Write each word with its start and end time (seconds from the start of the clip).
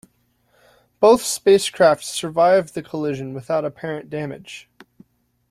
Both 0.99 1.21
spacecraft 1.21 2.03
survived 2.03 2.73
the 2.73 2.81
collision 2.81 3.35
without 3.35 3.63
apparent 3.65 4.09
damage. 4.09 4.67